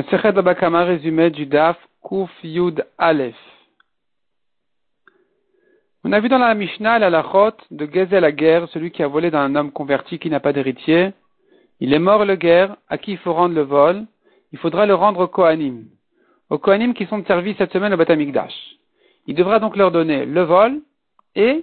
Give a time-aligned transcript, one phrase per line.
[0.00, 3.34] Masechet Babakama résumé du Daf Kuf Yud Aleph.
[6.04, 9.08] On a vu dans la Mishnah la lachot de Gezel la guerre, celui qui a
[9.08, 11.10] volé d'un homme converti qui n'a pas d'héritier.
[11.80, 14.06] Il est mort le guerre, à qui il faut rendre le vol.
[14.52, 15.84] Il faudra le rendre aux Kohanim.
[16.48, 18.54] Aux Kohanim qui sont de service cette semaine au Batamikdash.
[19.26, 20.80] Il devra donc leur donner le vol
[21.34, 21.62] et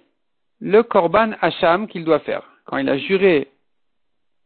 [0.62, 2.44] le Korban Hacham qu'il doit faire.
[2.66, 3.48] Quand il a juré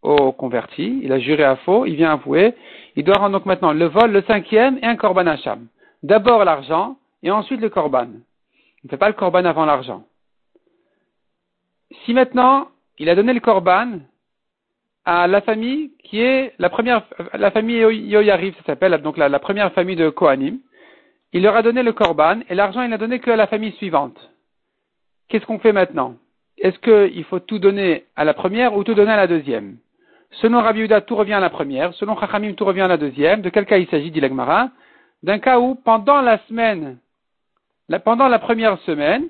[0.01, 2.55] au converti, il a juré à faux, il vient avouer,
[2.95, 5.67] il doit rendre donc maintenant le vol, le cinquième et un korban hacham.
[6.03, 8.07] D'abord l'argent et ensuite le korban.
[8.83, 10.03] Il ne fait pas le korban avant l'argent.
[12.03, 13.99] Si maintenant il a donné le korban
[15.05, 19.71] à la famille qui est la première, la famille Yoyariv, ça s'appelle donc la, première
[19.73, 20.59] famille de Kohanim,
[21.33, 23.71] il leur a donné le korban et l'argent il n'a donné que à la famille
[23.73, 24.17] suivante.
[25.29, 26.15] Qu'est-ce qu'on fait maintenant?
[26.57, 29.77] Est-ce qu'il faut tout donner à la première ou tout donner à la deuxième?
[30.31, 31.93] Selon Rabbi Yuda, tout revient à la première.
[31.95, 33.41] Selon Chachamim, tout revient à la deuxième.
[33.41, 34.69] De quel cas il s'agit, dit l'Agmara
[35.23, 36.97] D'un cas où, pendant la semaine,
[37.99, 39.27] pendant la première semaine,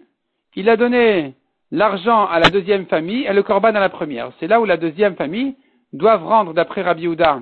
[0.55, 1.33] il a donné
[1.71, 4.31] l'argent à la deuxième famille et le korban à la première.
[4.39, 5.55] C'est là où la deuxième famille
[5.93, 7.39] doivent rendre, d'après Rabbi Yuda,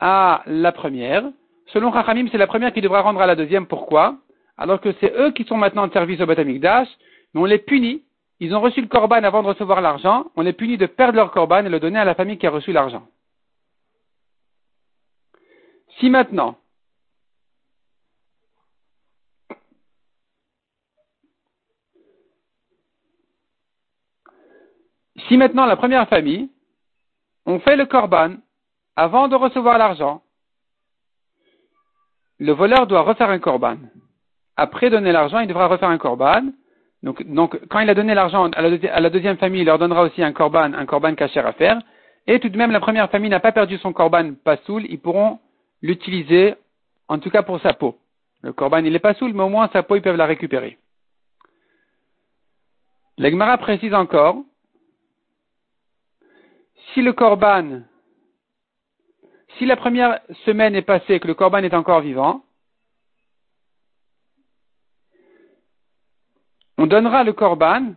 [0.00, 1.24] à la première.
[1.66, 3.66] Selon Chachamim, c'est la première qui devra rendre à la deuxième.
[3.66, 4.16] Pourquoi?
[4.58, 6.88] Alors que c'est eux qui sont maintenant en service au Batamikdash,
[7.32, 8.02] mais on les punit
[8.40, 11.30] ils ont reçu le corban avant de recevoir l'argent, on est puni de perdre leur
[11.30, 13.06] corban et le donner à la famille qui a reçu l'argent.
[15.98, 16.58] Si maintenant,
[25.28, 26.50] si maintenant la première famille,
[27.46, 28.34] on fait le corban
[28.96, 30.22] avant de recevoir l'argent,
[32.38, 33.78] le voleur doit refaire un corban.
[34.56, 36.50] Après donner l'argent, il devra refaire un corban
[37.04, 40.32] donc, quand il a donné l'argent à, la deuxième famille, il leur donnera aussi un
[40.32, 41.78] korban, un korban caché à faire.
[42.26, 45.38] Et tout de même, la première famille n'a pas perdu son korban pasoul, ils pourront
[45.82, 46.54] l'utiliser,
[47.08, 47.98] en tout cas pour sa peau.
[48.40, 50.78] Le korban, il est pas saoul, mais au moins sa peau, ils peuvent la récupérer.
[53.18, 54.38] L'Egmara précise encore,
[56.94, 57.82] si le korban,
[59.58, 62.42] si la première semaine est passée et que le korban est encore vivant,
[66.84, 67.94] on donnera le korban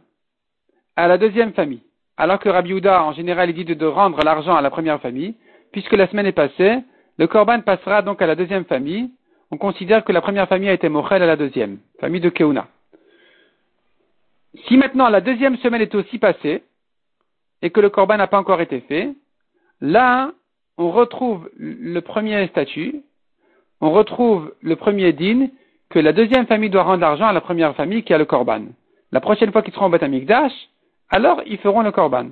[0.96, 1.81] à la deuxième famille.
[2.16, 5.36] Alors que Rabbi Houda, en général, il dit de, rendre l'argent à la première famille,
[5.74, 6.80] puisque la semaine est passée,
[7.18, 9.12] le korban passera donc à la deuxième famille.
[9.52, 12.70] On considère que la première famille a été mochel à la deuxième, famille de Keuna.
[14.68, 16.64] Si maintenant la deuxième semaine est aussi passée,
[17.62, 19.14] et que le korban n'a pas encore été fait,
[19.81, 20.31] là,
[20.78, 23.02] on retrouve le premier statut,
[23.81, 25.50] on retrouve le premier din,
[25.90, 28.66] que la deuxième famille doit rendre l'argent à la première famille qui a le korban.
[29.12, 30.52] La prochaine fois qu'ils seront au Batamikdash,
[31.09, 32.30] alors ils feront le korban.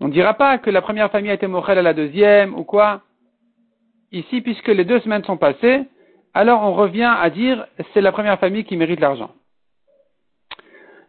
[0.00, 2.64] On ne dira pas que la première famille a été mochel à la deuxième ou
[2.64, 3.02] quoi.
[4.12, 5.84] Ici, puisque les deux semaines sont passées,
[6.34, 9.30] alors on revient à dire c'est la première famille qui mérite l'argent.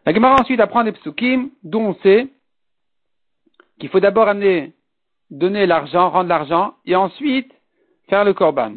[0.06, 2.28] La Gemara ensuite apprend des psukim dont on sait
[3.78, 4.72] qu'il faut d'abord amener,
[5.30, 7.52] donner l'argent, rendre l'argent, et ensuite
[8.08, 8.76] faire le korban.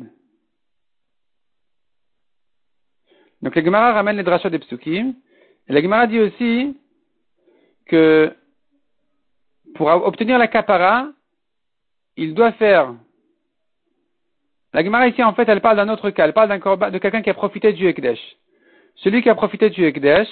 [3.41, 5.13] Donc la Gemara ramène les drachas des psukim.
[5.68, 6.78] Et la Gemara dit aussi
[7.85, 8.34] que
[9.75, 11.09] pour obtenir la kapara,
[12.18, 12.94] il doit faire.
[14.74, 16.25] La Gemara ici, en fait, elle parle d'un autre cas.
[16.25, 18.19] Elle parle d'un de quelqu'un qui a profité du Ekdesh.
[18.96, 20.28] Celui qui a profité du Ekdesh,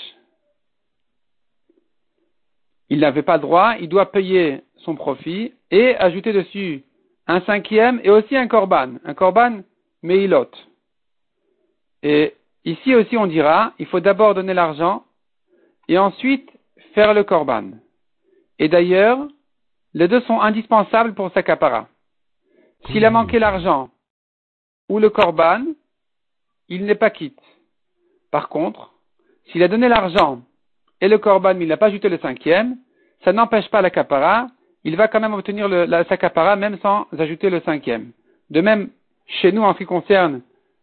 [2.90, 6.84] il n'avait pas droit, il doit payer son profit et ajouter dessus
[7.28, 8.96] un cinquième et aussi un korban.
[9.06, 9.62] Un korban
[10.02, 10.50] meilot.
[12.02, 12.34] Et
[12.66, 15.04] Ici aussi, on dira, il faut d'abord donner l'argent
[15.88, 16.50] et ensuite
[16.94, 17.72] faire le korban.
[18.58, 19.28] Et d'ailleurs,
[19.94, 21.88] les deux sont indispensables pour sa capara.
[22.88, 23.90] S'il a manqué l'argent
[24.88, 25.64] ou le korban,
[26.68, 27.40] il n'est pas quitte.
[28.32, 28.94] Par contre,
[29.48, 30.42] s'il a donné l'argent
[31.02, 32.78] et le korban, mais il n'a pas ajouté le cinquième,
[33.24, 34.48] ça n'empêche pas la capara,
[34.84, 38.12] il va quand même obtenir le, la, sa capara même sans ajouter le cinquième.
[38.50, 38.90] De même,
[39.28, 40.42] chez nous, en ce qui concerne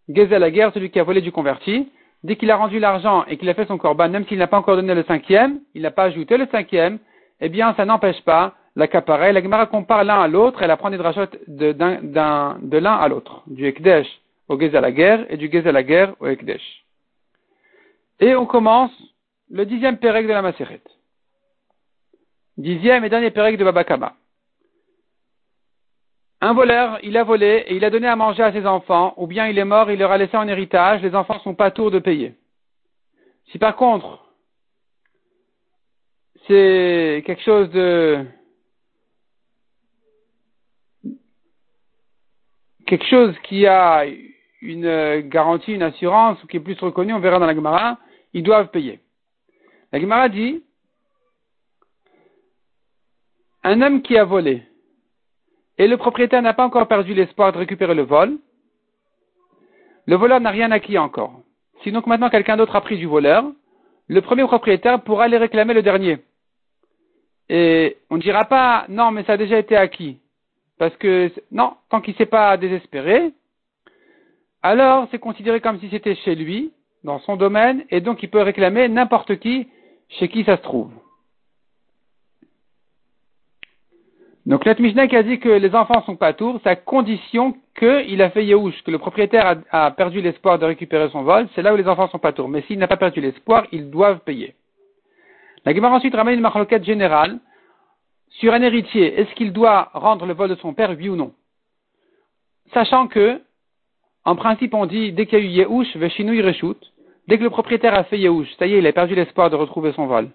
[0.09, 1.91] Gezel la guerre, celui qui a volé du converti,
[2.23, 4.59] dès qu'il a rendu l'argent et qu'il a fait son corban, même s'il n'a pas
[4.59, 6.99] encore donné le cinquième, il n'a pas ajouté le cinquième,
[7.41, 9.33] eh bien, ça n'empêche pas la capara.
[9.33, 13.43] La Gemara compare l'un à l'autre, elle apprend des drachotes de, de l'un à l'autre,
[13.47, 14.07] du Ekdesh
[14.49, 16.85] au Gezel la guerre et du Gezel la guerre au Ekdesh.
[18.21, 18.93] Et on commence
[19.51, 20.81] le dixième pérec de la Maseret.
[22.57, 24.15] Dixième et dernier pérec de Babakama.
[26.41, 29.27] Un voleur, il a volé et il a donné à manger à ses enfants, ou
[29.27, 31.91] bien il est mort, il leur a laissé en héritage, les enfants sont pas tours
[31.91, 32.35] de payer.
[33.47, 34.23] Si par contre,
[36.47, 38.25] c'est quelque chose de
[42.87, 44.05] quelque chose qui a
[44.61, 47.99] une garantie, une assurance, ou qui est plus reconnu, on verra dans la Gemara,
[48.33, 49.01] ils doivent payer.
[49.93, 50.63] La Gemara dit,
[53.65, 54.63] un homme qui a volé,
[55.79, 58.39] et le propriétaire n'a pas encore perdu l'espoir de récupérer le vol,
[60.07, 61.41] le voleur n'a rien acquis encore.
[61.83, 63.45] Si donc maintenant quelqu'un d'autre a pris du voleur,
[64.09, 66.19] le premier propriétaire pourra aller réclamer le dernier.
[67.49, 70.19] Et on ne dira pas, non, mais ça a déjà été acquis.
[70.79, 73.33] Parce que, non, tant qu'il ne s'est pas désespéré,
[74.63, 76.73] alors c'est considéré comme si c'était chez lui,
[77.05, 79.69] dans son domaine, et donc il peut réclamer n'importe qui
[80.09, 80.91] chez qui ça se trouve.
[84.47, 88.23] Donc notre Mishnah a dit que les enfants sont pas tours, c'est à condition qu'il
[88.23, 91.75] a fait Yehush, que le propriétaire a, perdu l'espoir de récupérer son vol, c'est là
[91.75, 92.49] où les enfants sont pas tours.
[92.49, 94.55] Mais s'il n'a pas perdu l'espoir, ils doivent payer.
[95.65, 97.41] La Gemara ensuite ramène une marloquette générale
[98.31, 99.19] sur un héritier.
[99.19, 101.33] Est-ce qu'il doit rendre le vol de son père, oui ou non?
[102.73, 103.41] Sachant que,
[104.25, 106.79] en principe, on dit, dès qu'il y a eu Yehush, Veshinui Reshut,
[107.27, 109.57] dès que le propriétaire a fait Yehush, ça y est, il a perdu l'espoir de
[109.57, 110.29] retrouver son vol,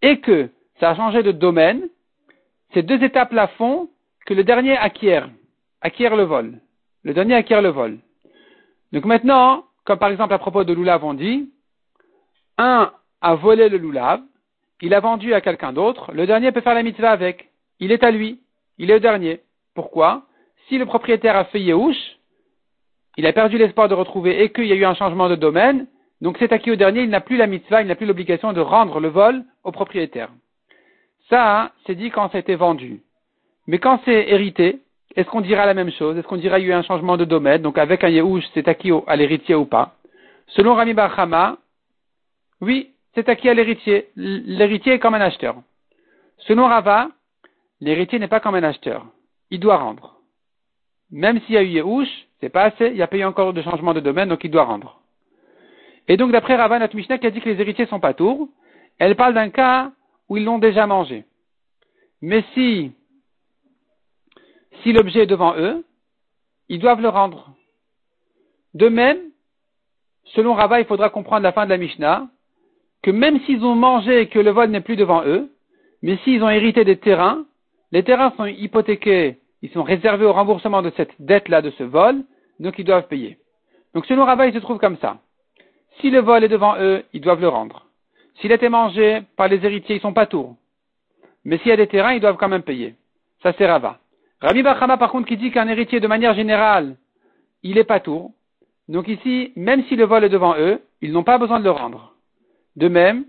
[0.00, 1.88] et que ça a changé de domaine,
[2.74, 3.88] ces deux étapes-là font
[4.26, 5.28] que le dernier acquiert,
[5.80, 6.60] acquiert le vol.
[7.02, 7.98] Le dernier acquiert le vol.
[8.92, 11.50] Donc maintenant, comme par exemple à propos de Loulav, on dit,
[12.58, 14.20] un a volé le Loulav,
[14.80, 17.48] il a vendu à quelqu'un d'autre, le dernier peut faire la mitzvah avec.
[17.80, 18.40] Il est à lui.
[18.78, 19.40] Il est au dernier.
[19.74, 20.22] Pourquoi?
[20.68, 22.18] Si le propriétaire a fait Yehush,
[23.16, 25.86] il a perdu l'espoir de retrouver et qu'il y a eu un changement de domaine,
[26.20, 28.60] donc c'est acquis au dernier, il n'a plus la mitzvah, il n'a plus l'obligation de
[28.60, 30.30] rendre le vol au propriétaire.
[31.28, 33.02] Ça, c'est dit quand été vendu.
[33.66, 34.80] Mais quand c'est hérité,
[35.14, 36.16] est-ce qu'on dira la même chose?
[36.16, 37.62] Est-ce qu'on dira qu'il y a eu un changement de domaine?
[37.62, 39.94] Donc avec un Yehush, c'est acquis à l'héritier ou pas?
[40.48, 41.58] Selon Rami Barhama,
[42.60, 44.08] oui, c'est acquis à l'héritier.
[44.16, 45.56] L'héritier est comme un acheteur.
[46.38, 47.08] Selon Rava,
[47.80, 49.04] l'héritier n'est pas comme un acheteur.
[49.50, 50.14] Il doit rendre.
[51.10, 52.08] Même s'il y a eu Yehush,
[52.40, 55.00] c'est pas assez, il a eu encore de changement de domaine, donc il doit rendre.
[56.06, 58.48] Et donc d'après Rava, notre Mishnah qui a dit que les héritiers sont pas tours,
[58.98, 59.90] elle parle d'un cas
[60.28, 61.24] où ils l'ont déjà mangé.
[62.20, 62.92] Mais si,
[64.82, 65.84] si l'objet est devant eux,
[66.68, 67.50] ils doivent le rendre.
[68.74, 69.18] De même,
[70.34, 72.28] selon Rava, il faudra comprendre la fin de la Mishnah,
[73.02, 75.50] que même s'ils ont mangé et que le vol n'est plus devant eux,
[76.02, 77.44] mais s'ils ont hérité des terrains,
[77.92, 82.22] les terrains sont hypothéqués, ils sont réservés au remboursement de cette dette-là, de ce vol,
[82.60, 83.38] donc ils doivent payer.
[83.94, 85.18] Donc selon Rava, il se trouve comme ça.
[86.00, 87.87] Si le vol est devant eux, ils doivent le rendre.
[88.40, 90.56] S'il été mangé par les héritiers, ils sont pas tours.
[91.44, 92.94] Mais s'il y a des terrains, ils doivent quand même payer.
[93.42, 93.98] Ça, c'est Rava.
[94.40, 96.96] Rabbi Bachama, par contre, qui dit qu'un héritier, de manière générale,
[97.62, 98.32] il est pas tour.
[98.88, 101.70] Donc ici, même si le vol est devant eux, ils n'ont pas besoin de le
[101.70, 102.14] rendre.
[102.76, 103.24] De même,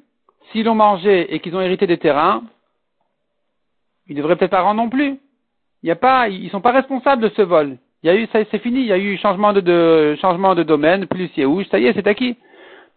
[0.51, 2.44] s'ils l'ont mangé et qu'ils ont hérité des terrains,
[4.07, 5.19] ils devraient peut-être pas rendre non plus.
[5.83, 7.77] Il y a pas, ils sont pas responsables de ce vol.
[8.03, 11.63] Il y a eu, c'est fini, il y a eu changement de, domaine, plus où,
[11.65, 12.38] ça y est, c'est acquis.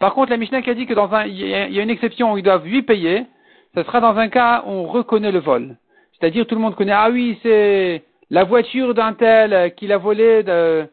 [0.03, 2.33] Par contre, la Mishnah qui a dit que dans un, il y a une exception
[2.33, 3.25] où ils doivent lui payer,
[3.73, 5.77] ce sera dans un cas où on reconnaît le vol.
[6.11, 10.43] C'est-à-dire tout le monde connaît, ah oui, c'est la voiture d'un tel qu'il a volé
[10.43, 10.89] de,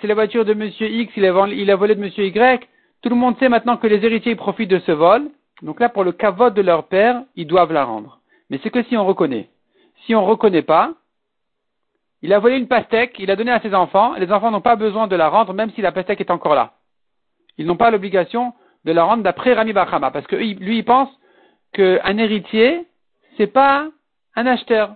[0.00, 1.30] c'est la voiture de monsieur X, il a,
[1.76, 2.68] volé de monsieur Y.
[3.00, 5.30] Tout le monde sait maintenant que les héritiers profitent de ce vol.
[5.62, 8.18] Donc là, pour le cavote de leur père, ils doivent la rendre.
[8.50, 9.50] Mais c'est que si on reconnaît.
[10.04, 10.94] Si on ne reconnaît pas,
[12.22, 14.74] il a volé une pastèque, il a donné à ses enfants, les enfants n'ont pas
[14.74, 16.72] besoin de la rendre même si la pastèque est encore là
[17.58, 21.08] ils n'ont pas l'obligation de la rendre d'après Rami Bachama, parce que lui, il pense
[21.72, 22.86] qu'un héritier,
[23.36, 23.88] c'est pas
[24.36, 24.94] un acheteur.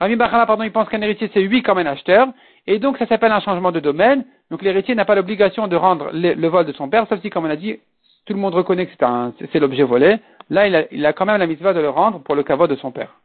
[0.00, 2.28] Rami Bachama, pardon, il pense qu'un héritier, c'est lui comme un acheteur,
[2.66, 6.10] et donc ça s'appelle un changement de domaine, donc l'héritier n'a pas l'obligation de rendre
[6.12, 7.78] le, vol de son père, sauf si, comme on a dit,
[8.26, 8.92] tout le monde reconnaît que
[9.52, 10.18] c'est l'objet volé,
[10.50, 12.90] là, il a, quand même la mitzvah de le rendre pour le caveau de son
[12.90, 13.19] père.